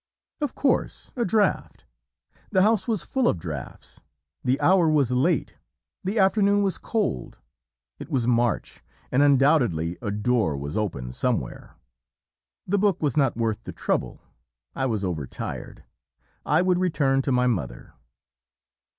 Of 0.41 0.55
course, 0.55 1.11
a 1.15 1.23
draught. 1.23 1.85
The 2.49 2.63
house 2.63 2.87
was 2.87 3.03
full 3.03 3.27
of 3.27 3.37
draughts. 3.37 4.01
The 4.43 4.59
hour 4.59 4.89
was 4.89 5.11
late, 5.11 5.59
the 6.03 6.17
afternoon 6.17 6.63
was 6.63 6.79
cold, 6.79 7.37
it 7.99 8.09
was 8.09 8.25
March, 8.25 8.81
and 9.11 9.21
undoubtedly 9.21 9.99
a 10.01 10.09
door 10.09 10.57
was 10.57 10.75
open 10.75 11.13
somewhere; 11.13 11.75
the 12.65 12.79
book 12.79 12.99
was 13.03 13.15
not 13.15 13.37
worth 13.37 13.61
the 13.61 13.71
trouble, 13.73 14.23
I 14.73 14.87
was 14.87 15.03
over 15.03 15.27
tired, 15.27 15.83
I 16.47 16.63
would 16.63 16.79
return 16.79 17.21
to 17.21 17.31
my 17.31 17.45
mother. 17.45 17.93